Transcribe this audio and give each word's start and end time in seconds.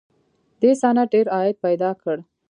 دې 0.61 0.71
صنعت 0.81 1.07
ډېر 1.13 1.27
عاید 1.35 1.55
پیدا 1.65 1.89
کړ 2.01 2.17